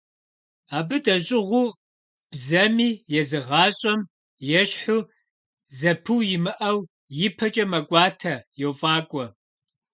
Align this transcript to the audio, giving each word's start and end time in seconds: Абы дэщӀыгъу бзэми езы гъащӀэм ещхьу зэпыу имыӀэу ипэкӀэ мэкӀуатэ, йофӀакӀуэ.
Абы 0.77 0.97
дэщӀыгъу 1.05 1.65
бзэми 2.31 2.89
езы 3.19 3.39
гъащӀэм 3.47 4.01
ещхьу 4.59 4.99
зэпыу 5.77 6.21
имыӀэу 6.35 6.79
ипэкӀэ 7.25 7.65
мэкӀуатэ, 7.71 8.33
йофӀакӀуэ. 8.61 9.25